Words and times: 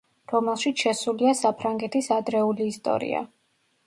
რომელშიც 0.31 0.79
შესულია 0.85 1.33
საფრანგეთის 1.41 2.07
ადრეული 2.15 2.67
ისტორია. 2.73 3.21